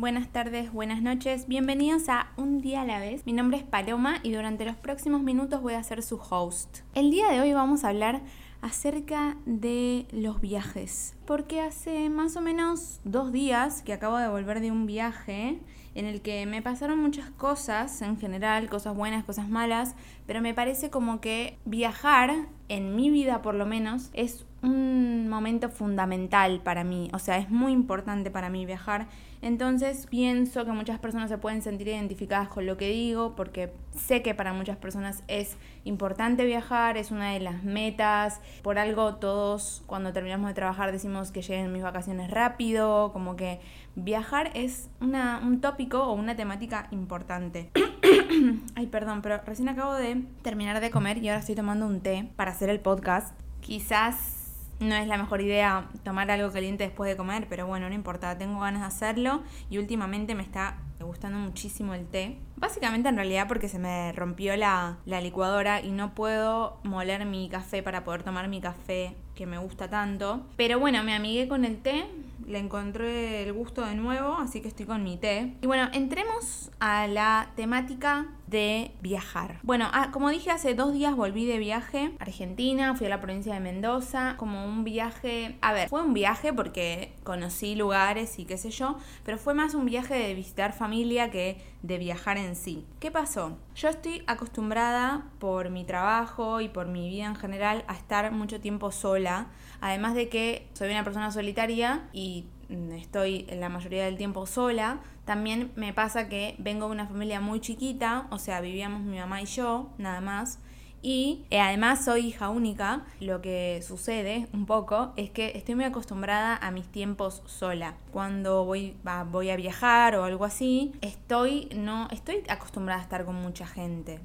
[0.00, 1.46] buenas tardes, buenas noches.
[1.46, 3.26] Bienvenidos a Un día a la vez.
[3.26, 6.78] Mi nombre es Paloma y durante los próximos minutos voy a ser su host.
[6.94, 8.22] El día de hoy vamos a hablar
[8.62, 11.16] acerca de los viajes.
[11.26, 15.60] Porque hace más o menos dos días que acabo de volver de un viaje
[15.94, 19.96] en el que me pasaron muchas cosas en general, cosas buenas, cosas malas,
[20.26, 25.68] pero me parece como que viajar, en mi vida por lo menos, es un momento
[25.68, 29.08] fundamental para mí, o sea, es muy importante para mí viajar.
[29.42, 34.22] Entonces pienso que muchas personas se pueden sentir identificadas con lo que digo, porque sé
[34.22, 38.40] que para muchas personas es importante viajar, es una de las metas.
[38.62, 43.60] Por algo todos cuando terminamos de trabajar decimos que lleguen mis vacaciones rápido, como que
[43.96, 47.70] viajar es una, un tópico o una temática importante.
[48.74, 52.28] Ay, perdón, pero recién acabo de terminar de comer y ahora estoy tomando un té
[52.36, 53.34] para hacer el podcast.
[53.60, 54.39] Quizás
[54.80, 58.36] no es la mejor idea tomar algo caliente después de comer, pero bueno, no importa,
[58.38, 62.38] tengo ganas de hacerlo y últimamente me está gustando muchísimo el té.
[62.56, 67.48] Básicamente en realidad porque se me rompió la, la licuadora y no puedo moler mi
[67.48, 70.46] café para poder tomar mi café que me gusta tanto.
[70.56, 72.04] Pero bueno, me amigué con el té,
[72.50, 75.54] le encontré el gusto de nuevo, así que estoy con mi té.
[75.62, 79.60] Y bueno, entremos a la temática de viajar.
[79.62, 83.20] Bueno, ah, como dije, hace dos días volví de viaje a Argentina, fui a la
[83.20, 88.44] provincia de Mendoza, como un viaje, a ver, fue un viaje porque conocí lugares y
[88.44, 92.56] qué sé yo, pero fue más un viaje de visitar familia que de viajar en
[92.56, 92.84] sí.
[92.98, 93.56] ¿Qué pasó?
[93.74, 98.60] Yo estoy acostumbrada por mi trabajo y por mi vida en general a estar mucho
[98.60, 99.46] tiempo sola,
[99.80, 102.46] además de que soy una persona solitaria y
[102.92, 107.60] estoy la mayoría del tiempo sola, también me pasa que vengo de una familia muy
[107.60, 110.58] chiquita, o sea, vivíamos mi mamá y yo, nada más.
[111.02, 115.84] Y eh, además soy hija única, lo que sucede un poco es que estoy muy
[115.84, 117.96] acostumbrada a mis tiempos sola.
[118.12, 118.96] Cuando voy,
[119.30, 124.20] voy a viajar o algo así, estoy, no, estoy acostumbrada a estar con mucha gente.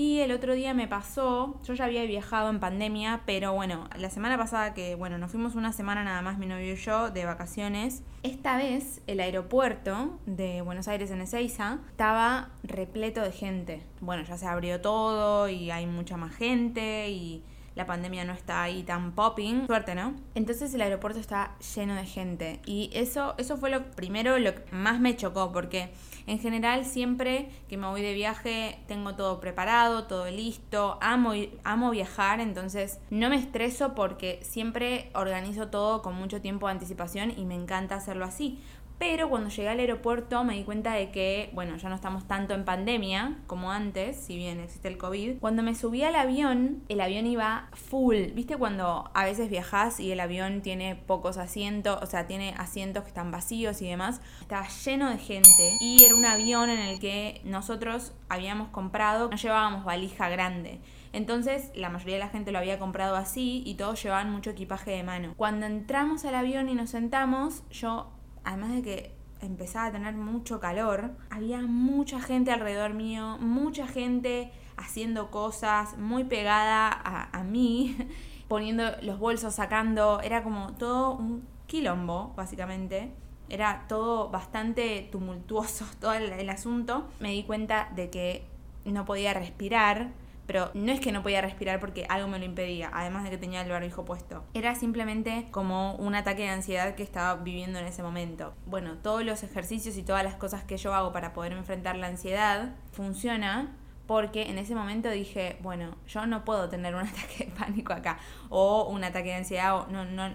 [0.00, 4.08] Y el otro día me pasó, yo ya había viajado en pandemia, pero bueno, la
[4.08, 7.26] semana pasada que, bueno, nos fuimos una semana nada más mi novio y yo de
[7.26, 8.02] vacaciones.
[8.22, 13.82] Esta vez el aeropuerto de Buenos Aires en Ezeiza estaba repleto de gente.
[14.00, 17.44] Bueno, ya se abrió todo y hay mucha más gente y
[17.74, 19.66] la pandemia no está ahí tan popping.
[19.66, 20.14] Suerte, ¿no?
[20.34, 22.60] Entonces el aeropuerto está lleno de gente.
[22.64, 25.92] Y eso, eso fue lo primero, lo que más me chocó, porque
[26.30, 31.32] en general siempre que me voy de viaje tengo todo preparado, todo listo, amo,
[31.64, 37.32] amo viajar, entonces no me estreso porque siempre organizo todo con mucho tiempo de anticipación
[37.36, 38.60] y me encanta hacerlo así.
[39.00, 42.52] Pero cuando llegué al aeropuerto me di cuenta de que, bueno, ya no estamos tanto
[42.52, 45.38] en pandemia como antes, si bien existe el COVID.
[45.38, 48.26] Cuando me subí al avión, el avión iba full.
[48.34, 53.04] ¿Viste cuando a veces viajas y el avión tiene pocos asientos, o sea, tiene asientos
[53.04, 54.20] que están vacíos y demás?
[54.42, 59.36] Estaba lleno de gente y era un avión en el que nosotros habíamos comprado, no
[59.38, 60.78] llevábamos valija grande.
[61.14, 64.90] Entonces la mayoría de la gente lo había comprado así y todos llevaban mucho equipaje
[64.90, 65.32] de mano.
[65.38, 70.60] Cuando entramos al avión y nos sentamos, yo además de que empezaba a tener mucho
[70.60, 77.96] calor, había mucha gente alrededor mío, mucha gente haciendo cosas, muy pegada a, mí,
[78.48, 83.12] poniendo los bolsos, sacando, era como todo un quilombo, básicamente.
[83.48, 87.08] Era todo bastante tumultuoso, todo el asunto.
[87.20, 88.46] Me di cuenta de que
[88.84, 90.10] no podía respirar,
[90.50, 93.38] pero no es que no podía respirar porque algo me lo impedía, además de que
[93.38, 94.42] tenía el barbijo puesto.
[94.52, 98.52] Era simplemente como un ataque de ansiedad que estaba viviendo en ese momento.
[98.66, 102.08] Bueno, todos los ejercicios y todas las cosas que yo hago para poder enfrentar la
[102.08, 103.76] ansiedad funciona
[104.08, 108.18] porque en ese momento dije, bueno, yo no puedo tener un ataque de pánico acá
[108.48, 110.34] o un ataque de ansiedad, o no, no,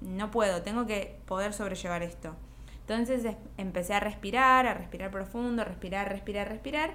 [0.00, 2.36] no puedo, tengo que poder sobrellevar esto.
[2.82, 6.94] Entonces empecé a respirar, a respirar profundo, respirar, respirar, respirar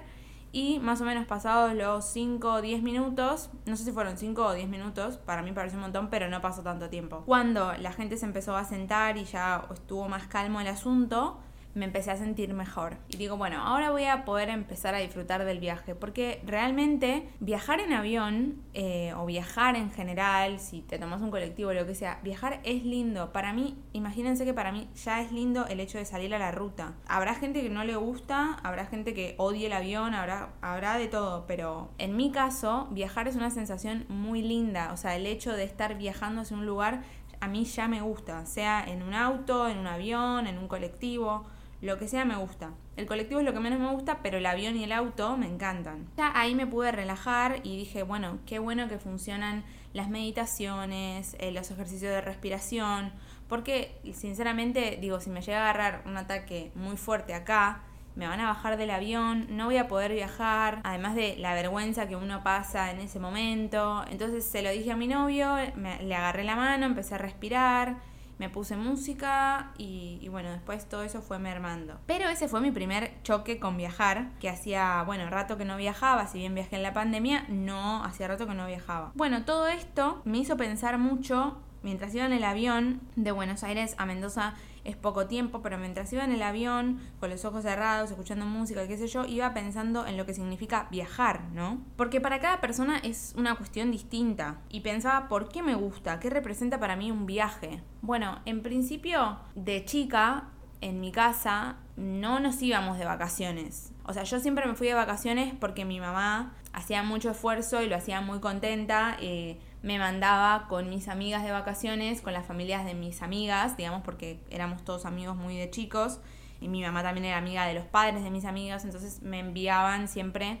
[0.56, 4.42] y más o menos pasados los 5 o 10 minutos, no sé si fueron 5
[4.42, 7.24] o 10 minutos, para mí parece un montón, pero no pasó tanto tiempo.
[7.26, 11.38] Cuando la gente se empezó a sentar y ya estuvo más calmo el asunto,
[11.76, 12.96] me empecé a sentir mejor.
[13.08, 17.80] Y digo, bueno, ahora voy a poder empezar a disfrutar del viaje, porque realmente viajar
[17.80, 21.94] en avión eh, o viajar en general, si te tomas un colectivo o lo que
[21.94, 23.30] sea, viajar es lindo.
[23.30, 26.50] Para mí, imagínense que para mí ya es lindo el hecho de salir a la
[26.50, 26.94] ruta.
[27.06, 31.08] Habrá gente que no le gusta, habrá gente que odie el avión, habrá, habrá de
[31.08, 34.94] todo, pero en mi caso, viajar es una sensación muy linda.
[34.94, 37.02] O sea, el hecho de estar viajando hacia un lugar
[37.38, 41.44] a mí ya me gusta, sea en un auto, en un avión, en un colectivo
[41.82, 42.70] lo que sea me gusta.
[42.96, 45.46] El colectivo es lo que menos me gusta, pero el avión y el auto me
[45.46, 46.08] encantan.
[46.16, 51.52] Ya ahí me pude relajar y dije, bueno, qué bueno que funcionan las meditaciones, eh,
[51.52, 53.12] los ejercicios de respiración,
[53.48, 57.82] porque sinceramente digo, si me llega a agarrar un ataque muy fuerte acá,
[58.16, 62.08] me van a bajar del avión, no voy a poder viajar, además de la vergüenza
[62.08, 64.04] que uno pasa en ese momento.
[64.10, 67.98] Entonces se lo dije a mi novio, le agarré la mano, empecé a respirar,
[68.38, 71.98] me puse música y, bueno, después todo eso fue mermando.
[72.06, 76.26] Pero ese fue mi primer choque con viajar, que hacía, bueno, rato que no viajaba,
[76.26, 79.12] si bien viajé en la pandemia, no, hacía rato que no viajaba.
[79.14, 83.94] Bueno, todo esto me hizo pensar mucho mientras iba en el avión de Buenos Aires
[83.98, 84.54] a Mendoza
[84.86, 88.86] es poco tiempo, pero mientras iba en el avión, con los ojos cerrados, escuchando música,
[88.86, 91.80] qué sé yo, iba pensando en lo que significa viajar, ¿no?
[91.96, 94.58] Porque para cada persona es una cuestión distinta.
[94.68, 96.20] Y pensaba, ¿por qué me gusta?
[96.20, 97.82] ¿Qué representa para mí un viaje?
[98.02, 100.50] Bueno, en principio, de chica,
[100.80, 103.92] en mi casa, no nos íbamos de vacaciones.
[104.04, 107.88] O sea, yo siempre me fui de vacaciones porque mi mamá hacía mucho esfuerzo y
[107.88, 109.16] lo hacía muy contenta.
[109.20, 114.02] Eh, me mandaba con mis amigas de vacaciones, con las familias de mis amigas, digamos,
[114.02, 116.18] porque éramos todos amigos muy de chicos,
[116.60, 120.08] y mi mamá también era amiga de los padres de mis amigas, entonces me enviaban
[120.08, 120.58] siempre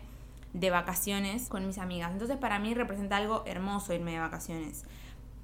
[0.52, 2.12] de vacaciones con mis amigas.
[2.12, 4.84] Entonces para mí representa algo hermoso irme de vacaciones.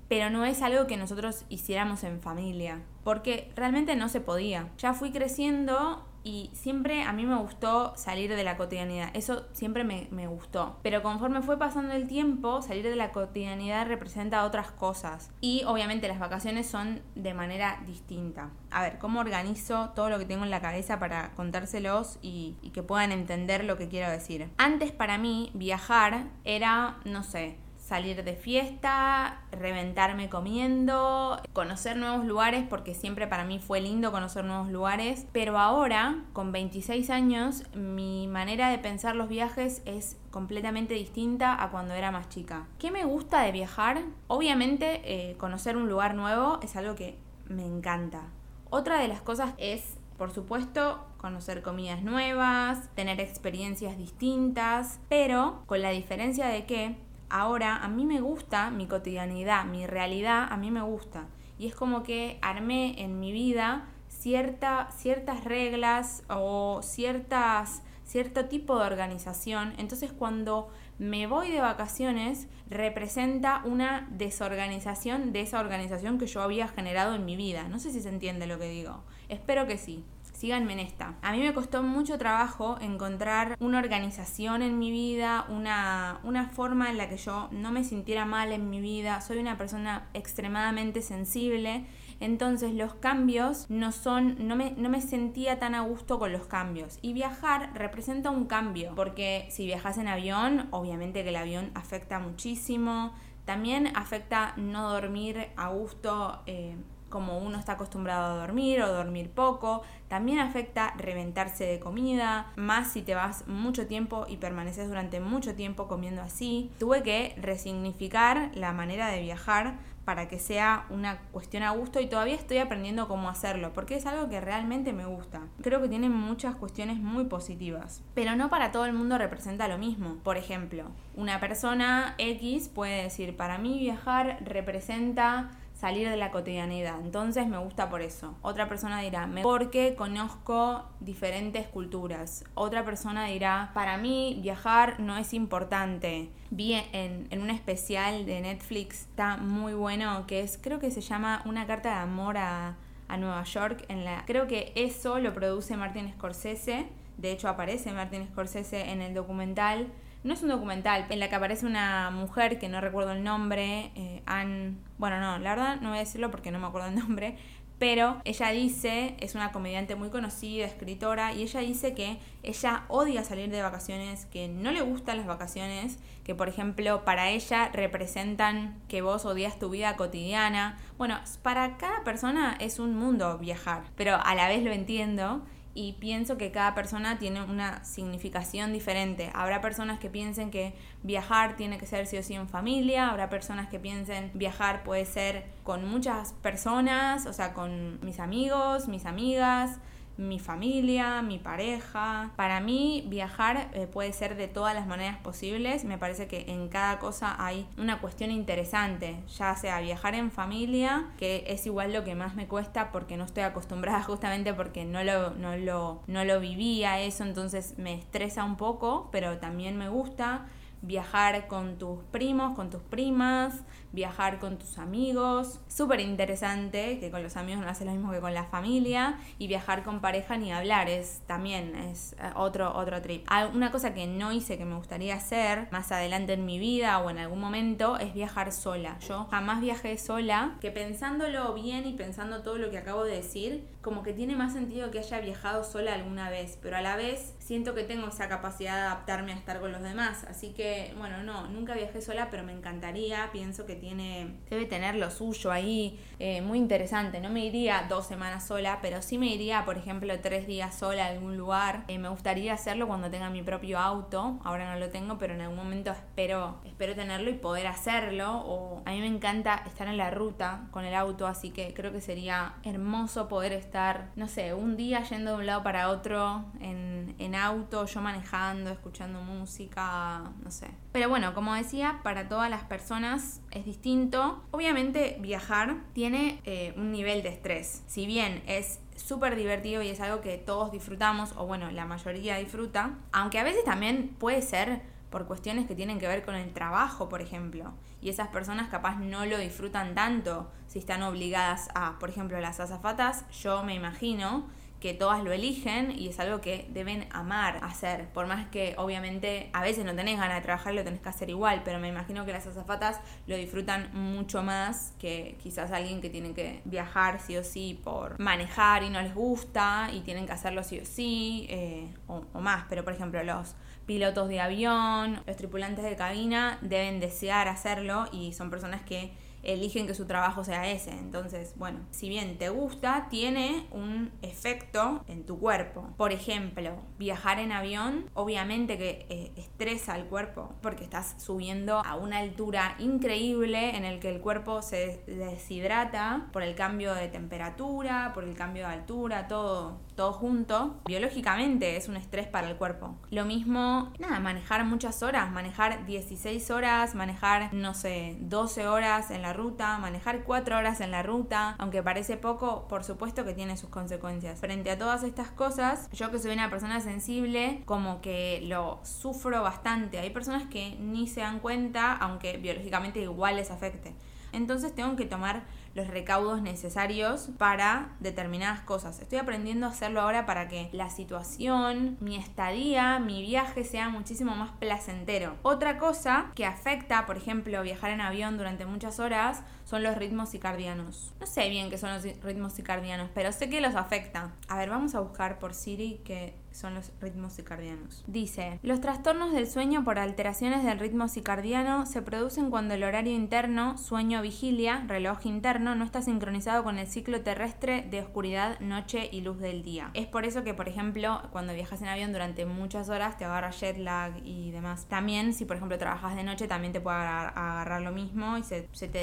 [0.08, 4.68] Pero no es algo que nosotros hiciéramos en familia, porque realmente no se podía.
[4.78, 9.84] Ya fui creciendo y siempre a mí me gustó salir de la cotidianidad, eso siempre
[9.84, 10.78] me, me, gustó.
[10.82, 15.30] Pero conforme fue pasando el tiempo, salir de la cotidianidad representa otras cosas.
[15.40, 18.50] Y obviamente las vacaciones son de manera distinta.
[18.70, 22.70] A ver, ¿cómo organizo todo lo que tengo en la cabeza para contárselos y, y
[22.70, 24.48] que puedan entender lo que quiero decir?
[24.56, 27.58] Antes para mí viajar era, no sé,
[27.92, 34.46] salir de fiesta, reventarme comiendo, conocer nuevos lugares, porque siempre para mí fue lindo conocer
[34.46, 35.26] nuevos lugares.
[35.32, 41.70] Pero ahora, con 26 años, mi manera de pensar los viajes es completamente distinta a
[41.70, 42.66] cuando era más chica.
[42.78, 44.00] ¿Qué me gusta de viajar?
[44.26, 48.22] Obviamente, eh, conocer un lugar nuevo es algo que me encanta.
[48.70, 55.82] Otra de las cosas es por supuesto, conocer comidas nuevas, tener experiencias distintas, pero con
[55.82, 56.96] la diferencia de que
[57.32, 61.26] ahora a mí me gusta mi cotidianidad, mi realidad a mí me gusta.
[61.58, 68.78] Y es como que armé en mi vida cierta, ciertas reglas o ciertas, cierto tipo
[68.78, 69.72] de organización.
[69.78, 70.68] Entonces cuando
[70.98, 77.24] me voy de vacaciones representa una desorganización de esa organización que yo había generado en
[77.24, 77.66] mi vida.
[77.68, 79.02] No sé si se entiende lo que digo.
[79.28, 80.04] Espero que sí
[80.42, 81.14] síganme en esta.
[81.22, 86.90] A mí me costó mucho trabajo encontrar una organización en mi vida, una, una forma
[86.90, 89.20] en la que yo no me sintiera mal en mi vida.
[89.20, 91.86] Soy una persona extremadamente sensible.
[92.18, 96.46] Entonces los cambios no son, no me, no me sentía tan a gusto con los
[96.46, 96.98] cambios.
[97.02, 102.18] Y viajar representa un cambio, porque si viajas en avión, obviamente que el avión afecta
[102.18, 103.14] muchísimo.
[103.44, 106.74] También afecta no dormir a gusto eh,
[107.12, 109.82] como uno está acostumbrado a dormir o dormir poco.
[110.08, 115.54] También afecta reventarse de comida, más si te vas mucho tiempo y permaneces durante mucho
[115.54, 116.72] tiempo comiendo así.
[116.80, 119.74] Tuve que resignificar la manera de viajar
[120.04, 124.06] para que sea una cuestión a gusto y todavía estoy aprendiendo cómo hacerlo, porque es
[124.06, 125.42] algo que realmente me gusta.
[125.62, 129.78] Creo que tiene muchas cuestiones muy positivas, pero no para todo el mundo representa lo
[129.78, 130.16] mismo.
[130.24, 135.50] Por ejemplo, una persona X puede decir, para mí viajar representa
[135.82, 137.00] salir de la cotidianidad.
[137.00, 138.36] Entonces me gusta por eso.
[138.40, 142.44] Otra persona dirá, porque conozco diferentes culturas.
[142.54, 146.30] Otra persona dirá, para mí viajar no es importante.
[146.50, 151.00] Vi en, en un especial de Netflix, está muy bueno, que es, creo que se
[151.00, 152.76] llama Una carta de amor a,
[153.08, 153.84] a Nueva York.
[153.88, 156.86] En la, creo que eso lo produce Martin Scorsese.
[157.16, 159.88] De hecho aparece Martin Scorsese en el documental
[160.24, 163.90] no es un documental en la que aparece una mujer que no recuerdo el nombre,
[163.94, 166.94] eh, Anne, bueno, no, la verdad no voy a decirlo porque no me acuerdo el
[166.94, 167.36] nombre,
[167.82, 173.24] pero ella dice, es una comediante muy conocida, escritora, y ella dice que ella odia
[173.24, 178.80] salir de vacaciones, que no le gustan las vacaciones, que por ejemplo para ella representan
[178.86, 180.78] que vos odias tu vida cotidiana.
[180.96, 185.42] Bueno, para cada persona es un mundo viajar, pero a la vez lo entiendo
[185.74, 189.30] y pienso que cada persona tiene una significación diferente.
[189.34, 193.30] Habrá personas que piensen que viajar tiene que ser sí o sí en familia, habrá
[193.30, 199.06] personas que piensen viajar puede ser con muchas personas, o sea, con mis amigos, mis
[199.06, 199.78] amigas,
[200.16, 202.30] mi familia, mi pareja.
[202.36, 205.84] Para mí viajar eh, puede ser de todas las maneras posibles.
[205.84, 211.06] Me parece que en cada cosa hay una cuestión interesante, ya sea viajar en familia,
[211.18, 215.02] que es igual lo que más me cuesta porque no estoy acostumbrada justamente porque no
[215.04, 219.88] lo, no lo, no lo vivía eso, entonces me estresa un poco, pero también me
[219.88, 220.46] gusta
[220.82, 223.62] viajar con tus primos, con tus primas,
[223.92, 225.60] viajar con tus amigos.
[225.68, 229.18] Súper interesante, que con los amigos no hace lo mismo que con la familia.
[229.38, 233.26] Y viajar con pareja ni hablar, es también es eh, otro, otro trip.
[233.54, 237.10] Una cosa que no hice que me gustaría hacer más adelante en mi vida o
[237.10, 238.98] en algún momento es viajar sola.
[239.00, 243.66] Yo jamás viajé sola, que pensándolo bien y pensando todo lo que acabo de decir,
[243.82, 247.34] como que tiene más sentido que haya viajado sola alguna vez, pero a la vez
[247.38, 250.24] siento que tengo esa capacidad de adaptarme a estar con los demás.
[250.28, 254.94] Así que, bueno, no, nunca viajé sola, pero me encantaría, pienso que tiene, debe tener
[254.94, 257.20] lo suyo ahí, eh, muy interesante.
[257.20, 261.06] No me iría dos semanas sola, pero sí me iría, por ejemplo, tres días sola
[261.06, 261.82] a algún lugar.
[261.88, 264.38] Eh, me gustaría hacerlo cuando tenga mi propio auto.
[264.44, 268.44] Ahora no lo tengo, pero en algún momento espero, espero tenerlo y poder hacerlo.
[268.46, 271.90] O a mí me encanta estar en la ruta con el auto, así que creo
[271.90, 276.44] que sería hermoso poder estar, no sé, un día yendo de un lado para otro
[276.60, 280.68] en, en auto, yo manejando, escuchando música, no sé.
[280.92, 284.44] Pero bueno, como decía, para todas las personas es distinto.
[284.50, 287.82] Obviamente viajar tiene eh, un nivel de estrés.
[287.86, 292.36] Si bien es súper divertido y es algo que todos disfrutamos, o bueno, la mayoría
[292.36, 296.52] disfruta, aunque a veces también puede ser por cuestiones que tienen que ver con el
[296.52, 297.72] trabajo, por ejemplo.
[298.00, 302.60] Y esas personas capaz no lo disfrutan tanto si están obligadas a, por ejemplo, las
[302.60, 304.46] azafatas, yo me imagino
[304.82, 308.08] que todas lo eligen y es algo que deben amar hacer.
[308.08, 311.30] Por más que obviamente a veces no tenés ganas de trabajar, lo tenés que hacer
[311.30, 316.10] igual, pero me imagino que las azafatas lo disfrutan mucho más que quizás alguien que
[316.10, 320.32] tiene que viajar sí o sí por manejar y no les gusta y tienen que
[320.32, 322.64] hacerlo sí o sí eh, o, o más.
[322.68, 323.54] Pero por ejemplo los
[323.86, 329.12] pilotos de avión, los tripulantes de cabina deben desear hacerlo y son personas que
[329.42, 330.90] eligen que su trabajo sea ese.
[330.90, 335.88] Entonces, bueno, si bien te gusta, tiene un efecto en tu cuerpo.
[335.96, 341.96] Por ejemplo, viajar en avión, obviamente que eh, estresa al cuerpo porque estás subiendo a
[341.96, 348.12] una altura increíble en el que el cuerpo se deshidrata por el cambio de temperatura,
[348.14, 350.80] por el cambio de altura, todo, todo junto.
[350.86, 352.96] Biológicamente es un estrés para el cuerpo.
[353.10, 359.22] Lo mismo, nada, manejar muchas horas, manejar 16 horas, manejar, no sé, 12 horas en
[359.22, 363.56] la ruta, manejar cuatro horas en la ruta, aunque parece poco, por supuesto que tiene
[363.56, 364.40] sus consecuencias.
[364.40, 369.42] Frente a todas estas cosas, yo que soy una persona sensible, como que lo sufro
[369.42, 369.98] bastante.
[369.98, 373.94] Hay personas que ni se dan cuenta, aunque biológicamente igual les afecte.
[374.32, 379.00] Entonces tengo que tomar los recaudos necesarios para determinadas cosas.
[379.00, 384.34] Estoy aprendiendo a hacerlo ahora para que la situación, mi estadía, mi viaje sea muchísimo
[384.34, 385.36] más placentero.
[385.42, 390.28] Otra cosa que afecta, por ejemplo, viajar en avión durante muchas horas son los ritmos
[390.28, 391.14] circadianos.
[391.18, 394.34] No sé bien qué son los ritmos circadianos, pero sé que los afecta.
[394.46, 398.04] A ver, vamos a buscar por Siri que son los ritmos circadianos.
[398.06, 403.12] Dice, los trastornos del sueño por alteraciones del ritmo circadiano se producen cuando el horario
[403.12, 409.22] interno, sueño-vigilia, reloj interno, no está sincronizado con el ciclo terrestre de oscuridad, noche y
[409.22, 409.90] luz del día.
[409.94, 413.50] Es por eso que, por ejemplo, cuando viajas en avión durante muchas horas te agarra
[413.50, 414.86] jet lag y demás.
[414.86, 418.62] También, si por ejemplo trabajas de noche, también te puede agarrar, lo mismo y se,
[418.62, 419.02] te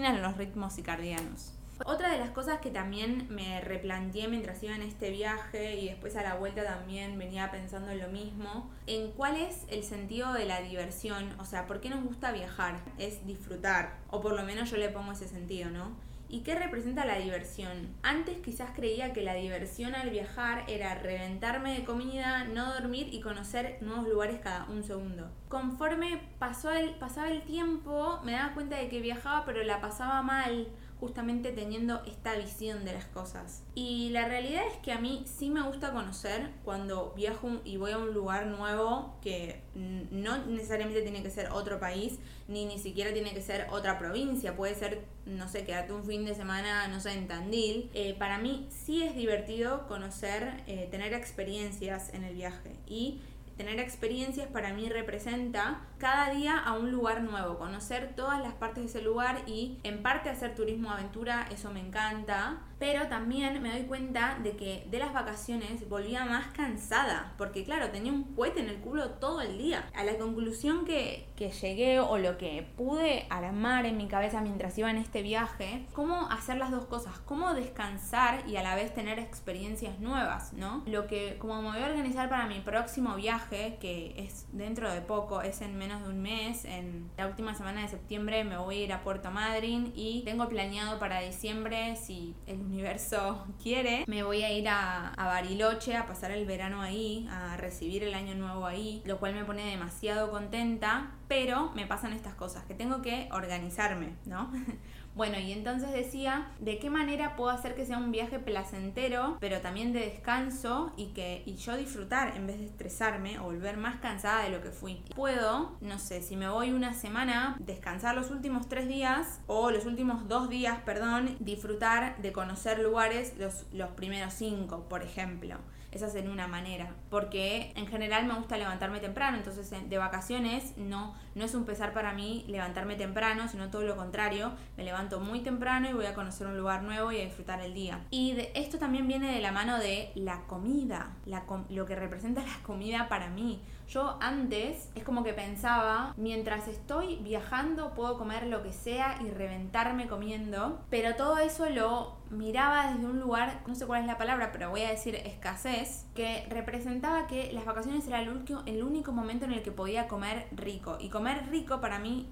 [0.00, 1.52] descompaginan los ritmos circadianos.
[1.86, 6.14] Otra de las cosas que también me replanteé mientras iba en este viaje y después
[6.14, 10.44] a la vuelta también venía pensando en lo mismo, en cuál es el sentido de
[10.44, 12.80] la diversión, o sea, ¿por qué nos gusta viajar?
[12.98, 15.92] Es disfrutar, o por lo menos yo le pongo ese sentido, ¿no?
[16.32, 17.88] ¿Y qué representa la diversión?
[18.04, 23.20] Antes quizás creía que la diversión al viajar era reventarme de comida, no dormir y
[23.20, 25.28] conocer nuevos lugares cada un segundo.
[25.48, 30.22] Conforme pasó el, pasaba el tiempo, me daba cuenta de que viajaba pero la pasaba
[30.22, 30.68] mal
[31.00, 33.62] justamente teniendo esta visión de las cosas.
[33.74, 37.92] Y la realidad es que a mí sí me gusta conocer cuando viajo y voy
[37.92, 43.12] a un lugar nuevo que no necesariamente tiene que ser otro país, ni ni siquiera
[43.12, 47.00] tiene que ser otra provincia, puede ser, no sé, quedarte un fin de semana, no
[47.00, 47.90] sé, en Tandil.
[47.94, 53.20] Eh, para mí sí es divertido conocer, eh, tener experiencias en el viaje y
[53.60, 58.84] Tener experiencias para mí representa cada día a un lugar nuevo, conocer todas las partes
[58.84, 62.62] de ese lugar y en parte hacer turismo aventura, eso me encanta.
[62.80, 67.90] Pero también me doy cuenta de que de las vacaciones volvía más cansada, porque claro,
[67.90, 69.88] tenía un cohete en el culo todo el día.
[69.94, 74.76] A la conclusión que, que llegué o lo que pude armar en mi cabeza mientras
[74.78, 78.94] iba en este viaje, cómo hacer las dos cosas, cómo descansar y a la vez
[78.94, 80.82] tener experiencias nuevas, ¿no?
[80.86, 85.02] Lo que, como me voy a organizar para mi próximo viaje, que es dentro de
[85.02, 88.76] poco, es en menos de un mes, en la última semana de septiembre me voy
[88.76, 94.22] a ir a Puerto Madryn y tengo planeado para diciembre, si el universo quiere, me
[94.22, 98.34] voy a ir a, a Bariloche a pasar el verano ahí, a recibir el año
[98.34, 103.02] nuevo ahí, lo cual me pone demasiado contenta, pero me pasan estas cosas, que tengo
[103.02, 104.50] que organizarme, ¿no?
[105.20, 109.60] Bueno, y entonces decía, ¿de qué manera puedo hacer que sea un viaje placentero, pero
[109.60, 114.00] también de descanso y que y yo disfrutar en vez de estresarme o volver más
[114.00, 115.02] cansada de lo que fui?
[115.14, 119.84] Puedo, no sé, si me voy una semana, descansar los últimos tres días o los
[119.84, 125.58] últimos dos días, perdón, disfrutar de conocer lugares los, los primeros cinco, por ejemplo.
[125.92, 126.94] Esa sería una manera.
[127.10, 131.92] Porque en general me gusta levantarme temprano, entonces de vacaciones no, no es un pesar
[131.92, 134.52] para mí levantarme temprano, sino todo lo contrario.
[134.76, 137.74] Me levanto muy temprano y voy a conocer un lugar nuevo y a disfrutar el
[137.74, 138.04] día.
[138.10, 142.42] Y de, esto también viene de la mano de la comida, la, lo que representa
[142.46, 143.60] la comida para mí.
[143.90, 149.30] Yo antes es como que pensaba, mientras estoy viajando puedo comer lo que sea y
[149.30, 154.16] reventarme comiendo, pero todo eso lo miraba desde un lugar, no sé cuál es la
[154.16, 158.84] palabra, pero voy a decir escasez, que representaba que las vacaciones era el único, el
[158.84, 160.96] único momento en el que podía comer rico.
[161.00, 162.30] Y comer rico para mí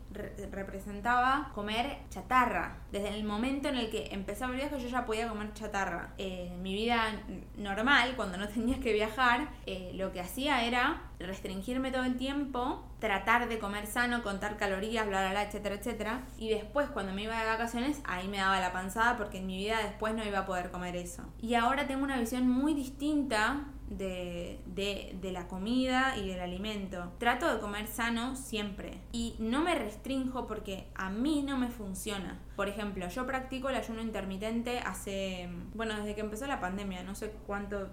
[0.52, 2.78] representaba comer chatarra.
[2.92, 6.14] Desde el momento en el que empezaba el viaje yo ya podía comer chatarra.
[6.18, 7.20] Eh, en mi vida
[7.56, 12.84] normal, cuando no tenías que viajar, eh, lo que hacía era restringirme todo el tiempo,
[13.00, 16.22] tratar de comer sano, contar calorías, bla, bla, bla, etcétera, etcétera.
[16.38, 19.58] Y después, cuando me iba de vacaciones, ahí me daba la panzada porque en mi
[19.58, 21.24] vida después no iba a poder comer eso.
[21.40, 27.12] Y ahora tengo una visión muy distinta de, de, la comida y del alimento.
[27.18, 32.38] Trato de comer sano siempre y no me restrinjo porque a mí no me funciona.
[32.56, 37.14] Por ejemplo, yo practico el ayuno intermitente hace, bueno, desde que empezó la pandemia, no
[37.14, 37.88] sé cuánto,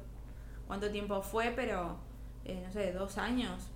[0.67, 1.97] cuánto tiempo fue, pero
[2.45, 3.69] eh, no sé, dos años,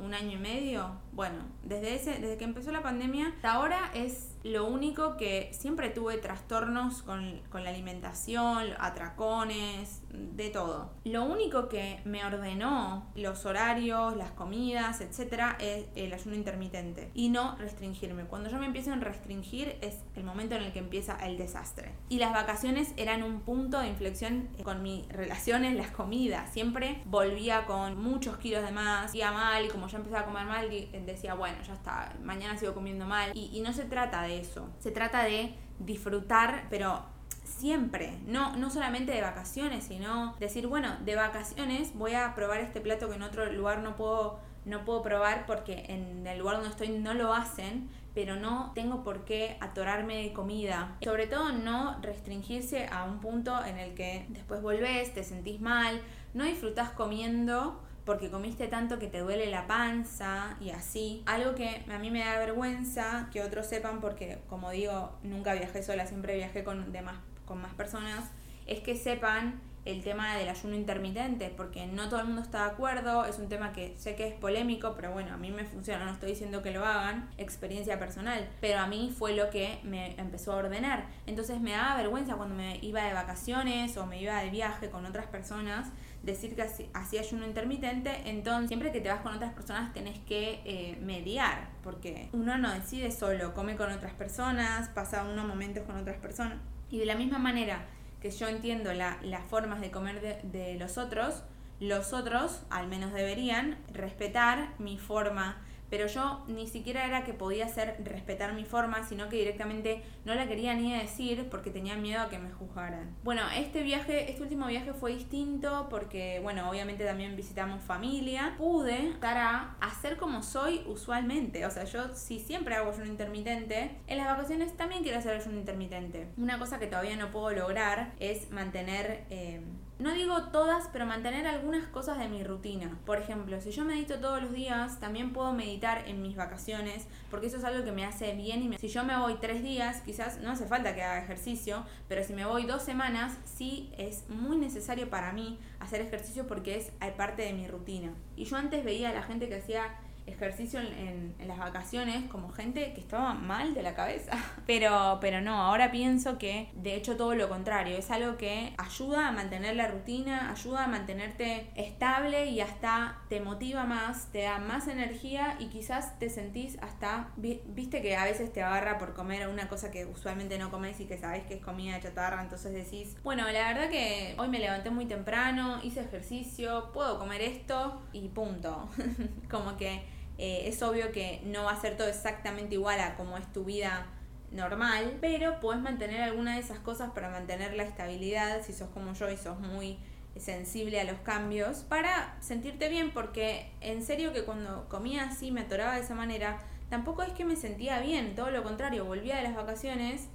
[0.00, 0.90] un año y medio.
[1.12, 5.90] Bueno, desde, ese, desde que empezó la pandemia hasta ahora es lo único que siempre
[5.90, 10.90] tuve trastornos con, la alimentación, atracones, de todo.
[11.04, 17.28] Lo único que me ordenó los horarios, las comidas, etcétera, es el ayuno intermitente y
[17.28, 18.24] no restringirme.
[18.24, 21.92] Cuando yo me empiezo a restringir es el momento en el que empieza el desastre.
[22.08, 26.52] Y las vacaciones eran un punto de inflexión con mis relaciones, las comidas.
[26.52, 30.46] Siempre volvía con muchos kilos de más, iba mal y como ya empezaba a comer
[30.46, 30.68] mal,
[31.06, 33.30] decía, bueno, ya está, mañana sigo comiendo mal.
[33.34, 34.68] Y, no se trata de eso.
[34.78, 37.04] Se trata de disfrutar, pero
[37.44, 42.80] siempre, no, no solamente de vacaciones, sino decir, bueno, de vacaciones voy a probar este
[42.80, 46.70] plato que en otro lugar no puedo, no puedo probar porque en el lugar donde
[46.70, 50.96] estoy no lo hacen, pero no tengo por qué atorarme de comida.
[51.02, 56.00] Sobre todo no restringirse a un punto en el que después volvés, te sentís mal,
[56.34, 61.22] no disfrutás comiendo porque comiste tanto que te duele la panza y así.
[61.26, 65.82] Algo que a mí me da vergüenza que otros sepan porque, como digo, nunca viajé
[65.82, 68.30] sola, siempre viajé con, demás, con más personas,
[68.66, 72.70] es que sepan el tema del ayuno intermitente, porque no todo el mundo está de
[72.70, 76.04] acuerdo, es un tema que sé que es polémico, pero bueno, a mí me funciona,
[76.04, 80.14] no estoy diciendo que lo hagan, experiencia personal, pero a mí fue lo que me
[80.20, 81.06] empezó a ordenar.
[81.26, 85.04] Entonces me daba vergüenza cuando me iba de vacaciones o me iba de viaje con
[85.04, 85.88] otras personas
[86.22, 86.62] decir que
[86.94, 91.70] hacía ayuno intermitente, entonces siempre que te vas con otras personas tenés que eh, mediar,
[91.82, 96.58] porque uno no decide solo, come con otras personas, pasa unos momentos con otras personas.
[96.90, 97.86] Y de la misma manera
[98.20, 101.42] que yo entiendo la, las formas de comer de, de los otros,
[101.80, 105.60] los otros, al menos deberían, respetar mi forma
[105.92, 110.34] pero yo ni siquiera era que podía hacer respetar mi forma, sino que directamente no
[110.34, 113.14] la quería ni decir porque tenía miedo a que me juzgaran.
[113.22, 118.54] Bueno, este viaje, este último viaje fue distinto porque, bueno, obviamente también visitamos familia.
[118.56, 123.90] Pude estar a hacer como soy usualmente, o sea, yo si siempre hago ayuno intermitente,
[124.06, 126.28] en las vacaciones también quiero hacer ayuno intermitente.
[126.38, 129.26] Una cosa que todavía no puedo lograr es mantener...
[129.28, 129.60] Eh,
[130.02, 132.98] no digo todas, pero mantener algunas cosas de mi rutina.
[133.06, 137.46] Por ejemplo, si yo medito todos los días, también puedo meditar en mis vacaciones, porque
[137.46, 138.72] eso es algo que me hace bien.
[138.72, 142.24] Y si yo me voy tres días, quizás no hace falta que haga ejercicio, pero
[142.24, 146.92] si me voy dos semanas, sí es muy necesario para mí hacer ejercicio porque es
[147.16, 148.12] parte de mi rutina.
[148.36, 149.84] Y yo antes veía a la gente que hacía
[150.32, 154.32] ejercicio en, las vacaciones como gente que estaba mal de la cabeza.
[154.66, 159.28] Pero, pero no, ahora pienso que de hecho todo lo contrario, es algo que ayuda
[159.28, 164.58] a mantener la rutina, ayuda a mantenerte estable y hasta te motiva más, te da
[164.58, 169.48] más energía y quizás te sentís hasta, viste que a veces te agarra por comer
[169.48, 173.16] una cosa que usualmente no comes y que sabes que es comida chatarra, entonces decís,
[173.24, 178.28] bueno, la verdad que hoy me levanté muy temprano, hice ejercicio, puedo comer esto y
[178.28, 178.88] punto.
[179.50, 180.02] como que
[180.44, 183.62] eh, es obvio que no va a ser todo exactamente igual a como es tu
[183.64, 184.08] vida
[184.50, 189.14] normal, pero puedes mantener alguna de esas cosas para mantener la estabilidad, si sos como
[189.14, 190.00] yo y sos muy
[190.36, 195.60] sensible a los cambios, para sentirte bien, porque en serio que cuando comía así, me
[195.60, 196.58] atoraba de esa manera,
[196.90, 200.26] tampoco es que me sentía bien, todo lo contrario, volvía de las vacaciones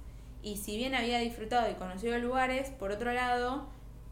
[0.42, 3.68] y si bien había disfrutado y conocido lugares, por otro lado,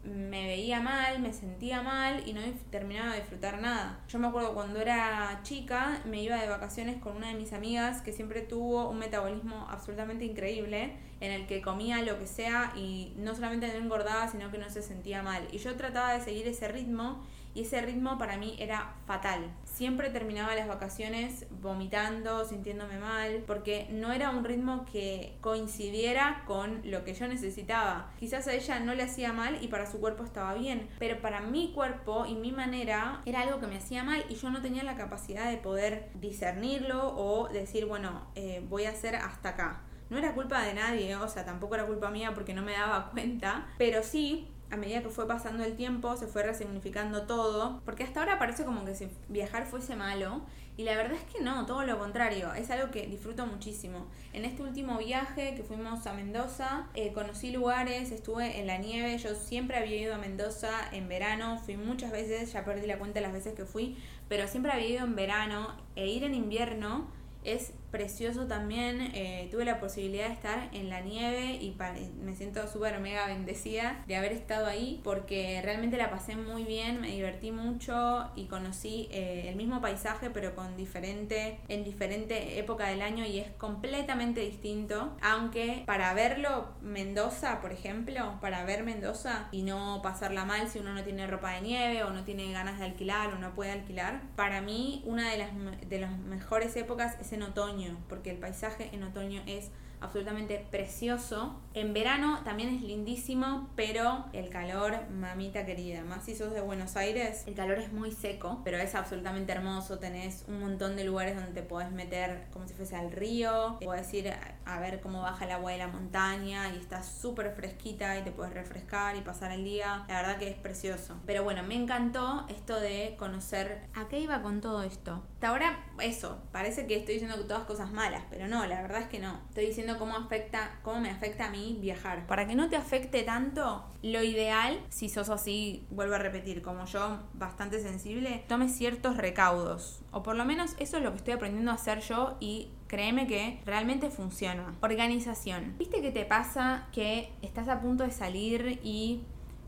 [0.07, 2.41] me veía mal, me sentía mal y no
[2.71, 3.99] terminaba de disfrutar nada.
[4.07, 8.01] Yo me acuerdo cuando era chica, me iba de vacaciones con una de mis amigas
[8.01, 13.13] que siempre tuvo un metabolismo absolutamente increíble, en el que comía lo que sea y
[13.17, 15.47] no solamente no engordaba, sino que no se sentía mal.
[15.51, 17.23] Y yo trataba de seguir ese ritmo
[17.57, 19.51] y ese ritmo para mí era fatal.
[19.63, 26.81] Siempre terminaba las vacaciones vomitando, sintiéndome mal, porque no era un ritmo que coincidiera con
[26.83, 28.11] lo que yo necesitaba.
[28.19, 31.41] Quizás a ella no le hacía mal y para su cuerpo estaba bien, pero para
[31.41, 34.83] mi cuerpo y mi manera era algo que me hacía mal y yo no tenía
[34.83, 39.81] la capacidad de poder discernirlo o decir, bueno, eh, voy a hacer hasta acá.
[40.11, 43.09] No era culpa de nadie, o sea, tampoco era culpa mía porque no me daba
[43.09, 48.03] cuenta, pero sí a medida que fue pasando el tiempo, se fue resignificando todo, porque
[48.03, 50.41] hasta ahora parece como que si viajar fuese malo,
[50.75, 54.05] y la verdad es que no, todo lo contrario, es algo que disfruto muchísimo.
[54.33, 59.17] En este último viaje que fuimos a Mendoza, eh, conocí lugares, estuve en la nieve,
[59.17, 63.19] yo siempre había ido a Mendoza en verano, fui muchas veces, ya perdí la cuenta
[63.19, 67.07] de las veces que fui, pero siempre había ido en verano, e ir en invierno
[67.43, 69.11] es precioso también.
[69.13, 71.75] Eh, tuve la posibilidad de estar en la nieve y
[72.21, 77.01] me siento súper mega bendecida de haber estado ahí porque realmente la pasé muy bien,
[77.01, 82.87] me divertí mucho y conocí eh, el mismo paisaje pero con diferente, en diferente época
[82.87, 85.15] del año y es completamente distinto.
[85.21, 90.93] Aunque para verlo Mendoza, por ejemplo, para ver Mendoza y no pasarla mal si uno
[90.93, 94.21] no tiene ropa de nieve o no tiene ganas de alquilar o no puede alquilar,
[94.35, 95.49] para mí una de las,
[95.87, 97.76] de las mejores épocas es en otoño
[98.09, 101.59] porque el paisaje en otoño es absolutamente precioso.
[101.73, 106.95] En verano también es lindísimo, pero el calor, mamita querida, más si sos de Buenos
[106.95, 109.99] Aires, el calor es muy seco, pero es absolutamente hermoso.
[109.99, 114.13] Tenés un montón de lugares donde te podés meter como si fuese al río, podés
[114.13, 114.33] ir
[114.65, 118.31] a ver cómo baja el agua de la montaña y está súper fresquita y te
[118.31, 120.05] puedes refrescar y pasar el día.
[120.07, 121.15] La verdad que es precioso.
[121.25, 125.23] Pero bueno, me encantó esto de conocer a qué iba con todo esto.
[125.33, 129.07] Hasta ahora, eso, parece que estoy diciendo todas cosas malas, pero no, la verdad es
[129.07, 129.39] que no.
[129.49, 132.27] Estoy diciendo cómo afecta, cómo me afecta a mí viajar.
[132.27, 136.85] Para que no te afecte tanto, lo ideal, si sos así, vuelvo a repetir, como
[136.85, 140.01] yo, bastante sensible, tome ciertos recaudos.
[140.11, 143.27] O por lo menos eso es lo que estoy aprendiendo a hacer yo y créeme
[143.27, 144.75] que realmente funciona.
[144.81, 145.75] Organización.
[145.77, 149.23] ¿Viste qué te pasa que estás a punto de salir y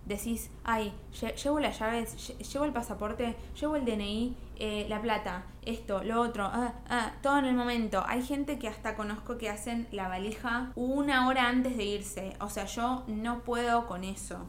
[0.06, 0.92] decís, ay,
[1.44, 6.46] llevo las llaves, llevo el pasaporte, llevo el DNI, eh, la plata, esto, lo otro,
[6.46, 8.04] ah, ah, todo en el momento.
[8.06, 12.36] Hay gente que hasta conozco que hacen la valija una hora antes de irse.
[12.42, 14.46] O sea, yo no puedo con eso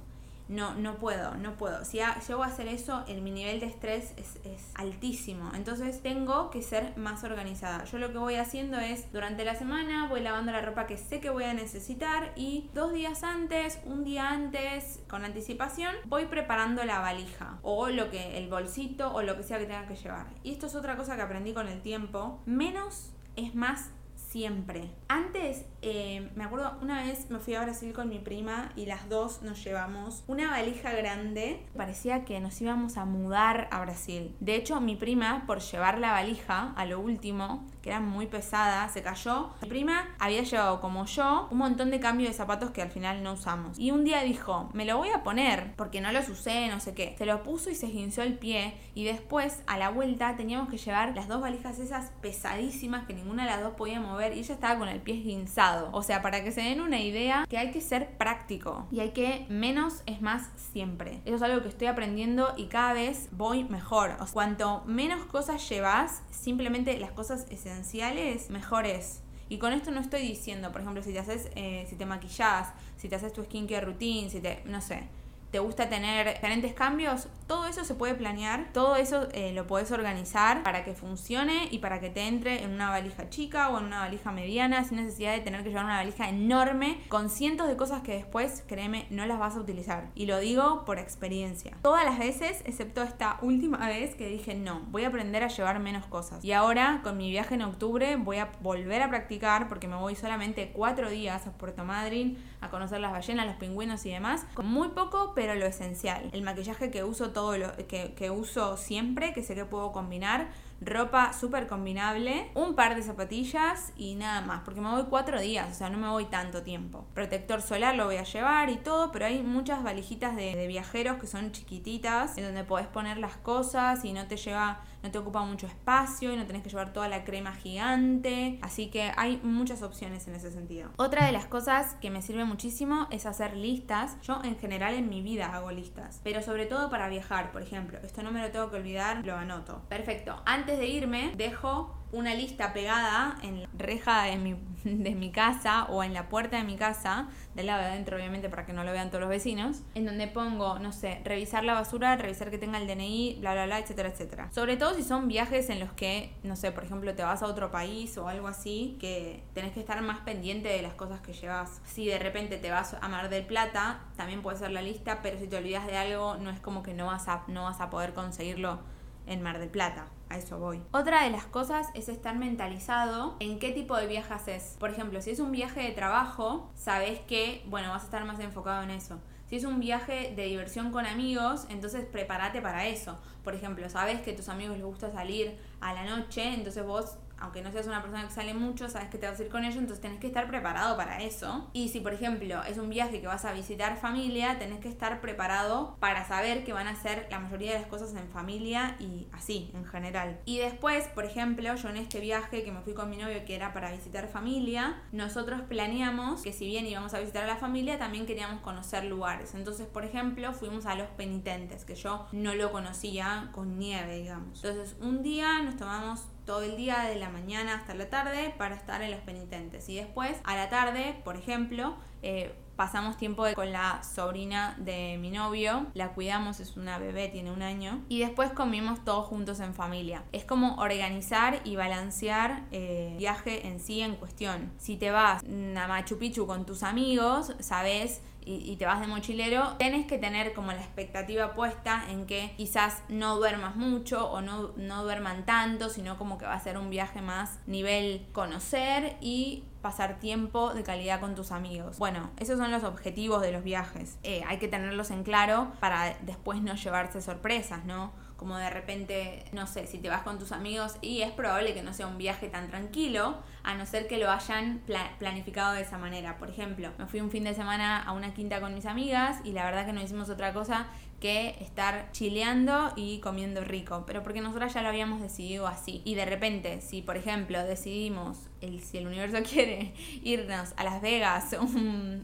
[0.51, 1.85] no, no puedo, no puedo.
[1.85, 5.53] Si llego a hacer eso, el, mi nivel de estrés es, es, altísimo.
[5.55, 7.85] Entonces tengo que ser más organizada.
[7.85, 11.21] Yo lo que voy haciendo es, durante la semana voy lavando la ropa que sé
[11.21, 16.85] que voy a necesitar y dos días antes, un día antes, con anticipación, voy preparando
[16.85, 20.27] la valija o lo que, el bolsito o lo que sea que tenga que llevar.
[20.43, 22.43] Y esto es otra cosa que aprendí con el tiempo.
[22.45, 23.91] Menos es más
[24.31, 24.91] siempre.
[25.09, 29.09] Antes, eh, me acuerdo, una vez me fui a Brasil con mi prima y las
[29.09, 31.67] dos nos llevamos una valija grande.
[31.77, 34.37] Parecía que nos íbamos a mudar a Brasil.
[34.39, 38.89] De hecho, mi prima, por llevar la valija a lo último, que era muy pesada,
[38.89, 39.51] se cayó.
[39.63, 43.23] Mi prima había llevado, como yo, un montón de cambios de zapatos que al final
[43.23, 43.79] no usamos.
[43.79, 46.95] Y un día dijo, me lo voy a poner porque no los usé, no sé
[46.95, 47.15] qué.
[47.19, 48.75] Se lo puso y se esguinció el pie.
[48.95, 53.45] Y después, a la vuelta, teníamos que llevar las dos valijas esas pesadísimas que ninguna
[53.45, 54.37] de las dos podía mover.
[54.37, 55.89] Y ella estaba con el pie esguinzado.
[55.93, 58.87] O sea, para que se den una idea, que hay que ser práctico.
[58.91, 61.21] Y hay que menos es más siempre.
[61.25, 64.17] Eso es algo que estoy aprendiendo y cada vez voy mejor.
[64.33, 69.23] Cuanto menos cosas llevas, simplemente las cosas esenciales esenciales, mejores.
[69.49, 72.69] Y con esto no estoy diciendo, por ejemplo, si te haces, eh, si te maquillas,
[72.97, 75.09] si te haces tu skincare routine, si te, no sé,
[75.51, 79.91] te gusta tener diferentes cambios, todo eso se puede planear, todo eso eh, lo puedes
[79.91, 83.87] organizar para que funcione y para que te entre en una valija chica o en
[83.87, 87.77] una valija mediana sin necesidad de tener que llevar una valija enorme con cientos de
[87.77, 90.11] cosas que después, créeme, no las vas a utilizar.
[90.15, 91.77] Y lo digo por experiencia.
[91.83, 95.81] Todas las veces, excepto esta última vez que dije no, voy a aprender a llevar
[95.81, 96.45] menos cosas.
[96.45, 100.15] Y ahora, con mi viaje en octubre, voy a volver a practicar porque me voy
[100.15, 104.47] solamente cuatro días a Puerto Madryn a conocer las ballenas, los pingüinos y demás.
[104.55, 106.31] Con muy poco, pero lo esencial.
[106.33, 110.49] El maquillaje que uso todo lo que, que uso siempre, que sé que puedo combinar
[110.81, 115.71] ropa súper combinable, un par de zapatillas y nada más, porque me voy cuatro días,
[115.71, 117.07] o sea, no me voy tanto tiempo.
[117.15, 121.27] Protector solar lo voy a llevar y todo, pero hay muchas valijitas de, viajeros que
[121.27, 125.43] son chiquititas, en donde podés poner las cosas y no te lleva no te ocupa
[125.43, 128.59] mucho espacio y no tenés que llevar toda la crema gigante.
[128.63, 130.91] Así que hay muchas opciones en ese sentido.
[130.97, 134.21] Otra de las cosas que me sirve muchísimo es hacer listas.
[134.23, 137.99] Yo en general en mi vida hago listas, pero sobre todo para viajar, por ejemplo.
[138.03, 139.83] Esto no me lo tengo que olvidar, lo anoto.
[139.89, 140.43] Perfecto.
[140.45, 145.85] Antes de irme, dejo una lista pegada en la reja de mi, de mi casa
[145.85, 148.85] o en la puerta de mi casa, del lado de adentro obviamente para que no
[148.85, 152.59] lo vean todos los vecinos, en donde pongo, no sé, revisar la basura, revisar que
[152.59, 154.51] tenga el DNI, bla, bla, bla, etcétera, etcétera.
[154.53, 157.47] Sobre todo si son viajes en los que, no sé, por ejemplo, te vas a
[157.47, 161.33] otro país o algo así, que tenés que estar más pendiente de las cosas que
[161.33, 161.81] llevas.
[161.85, 165.39] Si de repente te vas a Mar del Plata, también puede ser la lista, pero
[165.39, 167.91] si te olvidas de algo, no es como que no vas a, no vas a
[167.91, 168.81] poder conseguirlo
[169.27, 170.07] en Mar del Plata.
[170.31, 170.81] A eso voy.
[170.93, 174.77] Otra de las cosas es estar mentalizado en qué tipo de viaje haces.
[174.79, 178.39] Por ejemplo, si es un viaje de trabajo, sabes que, bueno, vas a estar más
[178.39, 179.19] enfocado en eso.
[179.49, 183.19] Si es un viaje de diversión con amigos, entonces prepárate para eso.
[183.43, 187.17] Por ejemplo, sabes que a tus amigos les gusta salir a la noche, entonces vos
[187.41, 189.65] aunque no seas una persona que sale mucho, sabes que te vas a ir con
[189.65, 191.69] ellos, entonces tenés que estar preparado para eso.
[191.73, 195.21] Y si, por ejemplo, es un viaje que vas a visitar familia, tenés que estar
[195.21, 199.27] preparado para saber que van a hacer la mayoría de las cosas en familia y
[199.33, 200.41] así, en general.
[200.45, 203.55] Y después, por ejemplo, yo en este viaje que me fui con mi novio que
[203.55, 207.99] era para visitar familia, nosotros planeamos que si bien íbamos a visitar a la familia,
[207.99, 209.55] también queríamos conocer lugares.
[209.55, 214.63] Entonces, por ejemplo, fuimos a Los Penitentes, que yo no lo conocía con nieve, digamos.
[214.65, 218.75] Entonces, un día nos tomamos todo el día, de la mañana hasta la tarde, para
[218.75, 219.89] estar en los penitentes.
[219.89, 225.31] Y después, a la tarde, por ejemplo, eh, pasamos tiempo con la sobrina de mi
[225.31, 229.75] novio, la cuidamos, es una bebé, tiene un año, y después comimos todos juntos en
[229.75, 230.25] familia.
[230.33, 234.73] Es como organizar y balancear el eh, viaje en sí en cuestión.
[234.77, 238.23] Si te vas a Machu Picchu con tus amigos, sabes
[238.59, 243.03] y, te vas de mochilero, tienes que tener como la expectativa puesta en que quizás
[243.09, 246.91] no duermas mucho o no, no duerman tanto, sino como que va a ser un
[246.91, 251.99] viaje más nivel conocer y pasar tiempo de calidad con tus amigos.
[251.99, 254.19] Bueno, esos son los objetivos de los viajes.
[254.23, 258.13] Eh, hay que tenerlos en claro para después no llevarse sorpresas, ¿no?
[258.41, 261.83] Como de repente, no sé, si te vas con tus amigos y es probable que
[261.83, 264.81] no sea un viaje tan tranquilo, a no ser que lo hayan
[265.19, 266.39] planificado de esa manera.
[266.39, 269.53] Por ejemplo, me fui un fin de semana a una quinta con mis amigas y
[269.53, 270.87] la verdad que no hicimos otra cosa
[271.21, 276.01] que estar chileando y comiendo rico, pero porque nosotras ya lo habíamos decidido así.
[276.07, 281.03] Y de repente, si por ejemplo decidimos, el, si el universo quiere, irnos a Las
[281.03, 281.55] Vegas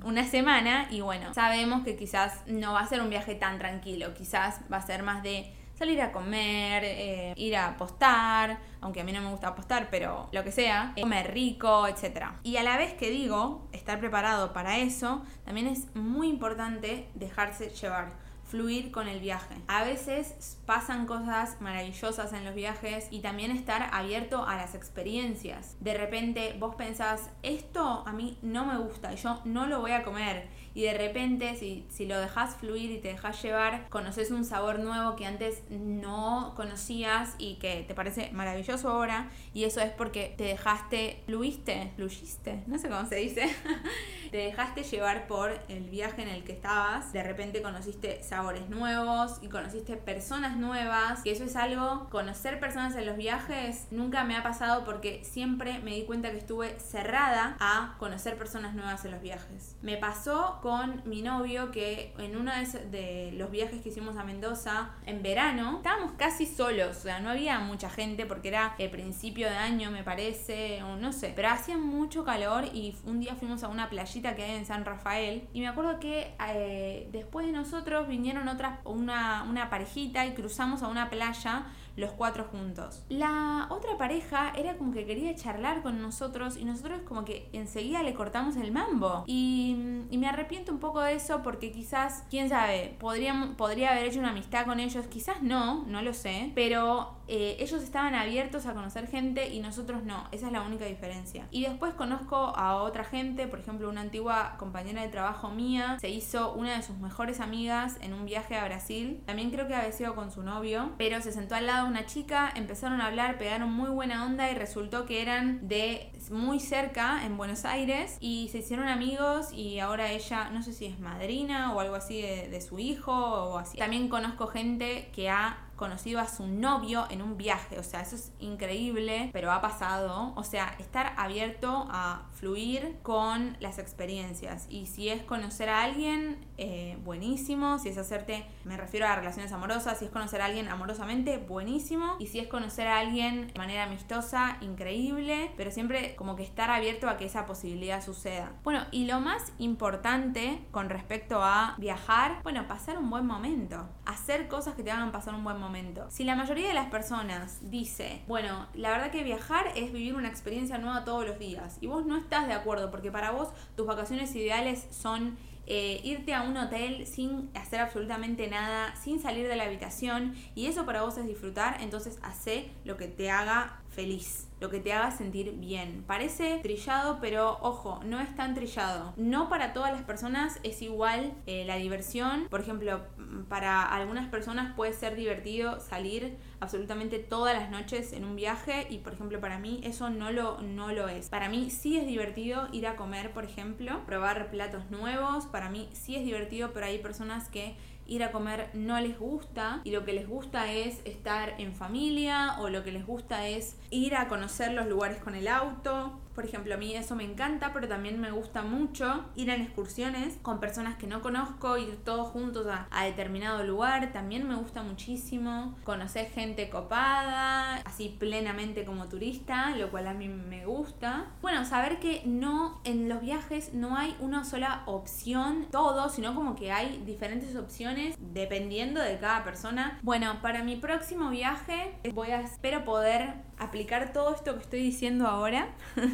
[0.03, 4.15] una semana, y bueno, sabemos que quizás no va a ser un viaje tan tranquilo,
[4.15, 9.05] quizás va a ser más de salir a comer, eh, ir a apostar, aunque a
[9.05, 12.31] mí no me gusta apostar, pero lo que sea, eh, comer rico, etc.
[12.43, 17.71] Y a la vez que digo, estar preparado para eso, también es muy importante dejarse
[17.71, 19.57] llevar fluir con el viaje.
[19.67, 25.77] A veces pasan cosas maravillosas en los viajes y también estar abierto a las experiencias.
[25.81, 30.05] De repente vos pensás, esto a mí no me gusta, yo no lo voy a
[30.05, 34.45] comer y de repente si, si lo dejas fluir y te dejas llevar, conoces un
[34.45, 39.91] sabor nuevo que antes no conocías y que te parece maravilloso ahora y eso es
[39.91, 43.49] porque te dejaste, fluiste, fluyiste, no sé cómo se dice,
[44.31, 49.39] te dejaste llevar por el viaje en el que estabas, de repente conociste sabores nuevos
[49.41, 54.37] y conociste personas nuevas, que eso es algo, conocer personas en los viajes nunca me
[54.37, 59.13] ha pasado porque siempre me di cuenta que estuve cerrada a conocer personas nuevas en
[59.13, 59.77] los viajes.
[59.81, 62.51] Me pasó con mi novio que en uno
[62.91, 67.31] de los viajes que hicimos a Mendoza en verano, estábamos casi solos, o sea, no
[67.31, 71.51] había mucha gente porque era el principio de año me parece, o no sé, pero
[71.51, 75.47] hacía mucho calor y un día fuimos a una playita que hay en San Rafael
[75.53, 80.83] y me acuerdo que eh, después de nosotros vinieron otras, una, una parejita y cruzamos
[80.83, 83.03] a una playa los cuatro juntos.
[83.09, 88.03] La otra pareja era como que quería charlar con nosotros y nosotros como que enseguida
[88.03, 89.25] le cortamos el mambo.
[89.27, 89.77] Y,
[90.17, 94.31] me arrepiento un poco de eso porque quizás, quién sabe, podría, podría haber hecho una
[94.31, 99.09] amistad con ellos, quizás no, no lo sé, pero eh, ellos estaban abiertos a conocer
[99.09, 101.47] gente y nosotros no, esa es la única diferencia.
[101.51, 106.09] Y después conozco a otra gente, por ejemplo, una antigua compañera de trabajo mía, se
[106.09, 109.93] hizo una de sus mejores amigas en un viaje a Brasil, también creo que había
[109.93, 113.39] sido con su novio, pero se sentó al lado de una chica, empezaron a hablar,
[113.39, 118.49] pegaron muy buena onda y resultó que eran de muy cerca, en Buenos Aires, y
[118.51, 122.49] se hicieron amigos y ahora ella, no sé si es madrina o algo así de,
[122.49, 123.79] de su hijo o así.
[123.79, 127.79] También conozco gente que ha conocido a su novio en un viaje.
[127.79, 130.33] O sea, eso es increíble, pero ha pasado.
[130.35, 134.67] O sea, estar abierto a fluir con las experiencias.
[134.69, 137.79] Y si es conocer a alguien, eh, buenísimo.
[137.79, 142.17] Si es hacerte, me refiero a relaciones amorosas, si es conocer a alguien amorosamente, buenísimo.
[142.19, 145.53] Y si es conocer a alguien de manera amistosa, increíble.
[145.57, 148.53] Pero siempre como que estar abierto a que esa posibilidad suceda.
[148.65, 153.89] Bueno, y lo más importante con respecto a viajar, bueno, pasar un buen momento.
[154.05, 157.59] Hacer cosas que te hagan pasar un buen momento si la mayoría de las personas
[157.63, 161.87] dice, bueno, la verdad que viajar es vivir una experiencia nueva todos los días, y
[161.87, 165.37] vos no estás de acuerdo porque para vos tus vacaciones ideales son
[165.69, 170.67] eh, irte a un hotel sin hacer absolutamente nada, sin salir de la habitación, y
[170.67, 174.93] eso para vos es disfrutar, entonces hace lo que te haga feliz, lo que te
[174.93, 176.05] haga sentir bien.
[176.07, 179.13] Parece trillado, pero ojo, no es tan trillado.
[179.17, 182.47] No para todas las personas es igual eh, la diversión.
[182.49, 183.01] Por ejemplo,
[183.49, 188.99] para algunas personas puede ser divertido salir absolutamente todas las noches en un viaje y
[188.99, 191.29] por ejemplo para mí eso no lo, no lo es.
[191.29, 195.47] Para mí sí es divertido ir a comer, por ejemplo, probar platos nuevos.
[195.47, 199.81] Para mí sí es divertido, pero hay personas que ir a comer no les gusta
[199.85, 203.77] y lo que les gusta es estar en familia o lo que les gusta es
[203.91, 206.21] ir a conocer los lugares con el auto.
[206.37, 210.37] Por ejemplo, a mí eso me encanta, pero también me gusta mucho ir en excursiones
[210.43, 214.13] con personas que no conozco, ir todos juntos a, determinado lugar.
[214.13, 220.29] También me gusta muchísimo conocer gente copada, así plenamente como turista, lo cual a mí
[220.29, 221.33] me gusta.
[221.41, 226.55] Bueno, saber que no en los viajes no hay una sola opción, todo, sino como
[226.55, 229.99] que hay diferentes opciones dependiendo de cada persona.
[230.03, 235.27] Bueno, para mi próximo viaje voy a espero poder aplicar todo esto que estoy diciendo
[235.27, 235.69] ahora.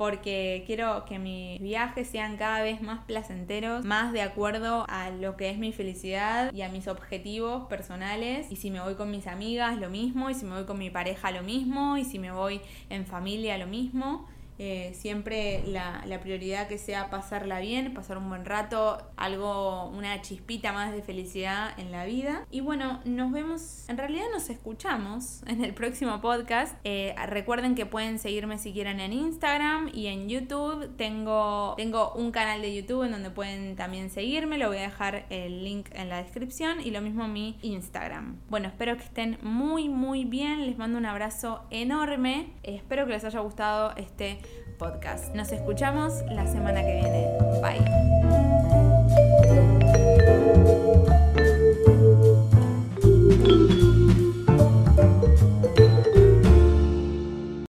[0.00, 5.36] porque quiero que mis viajes sean cada vez más placenteros, más de acuerdo a lo
[5.36, 8.50] que es mi felicidad y a mis objetivos personales.
[8.50, 10.88] Y si me voy con mis amigas, lo mismo, y si me voy con mi
[10.88, 14.26] pareja, lo mismo, y si me voy en familia, lo mismo.
[14.62, 20.70] Eh, siempre la, prioridad que sea pasarla bien, pasar un buen rato, algo, una chispita
[20.70, 22.44] más de felicidad en la vida.
[22.50, 26.76] Y bueno, nos vemos, en realidad nos escuchamos en el próximo podcast.
[26.84, 30.94] Eh, recuerden que pueden seguirme si quieren en Instagram y en YouTube.
[30.98, 34.58] Tengo, tengo un canal de YouTube en donde pueden también seguirme.
[34.58, 38.38] Lo voy a dejar el link en la descripción y lo mismo mi Instagram.
[38.50, 40.66] Bueno, espero que estén muy, muy bien.
[40.66, 42.52] Les mando un abrazo enorme.
[42.62, 44.38] espero que les haya gustado este
[44.78, 45.34] podcast.
[45.34, 47.28] Nos escuchamos la semana que viene.
[47.60, 48.99] Bye.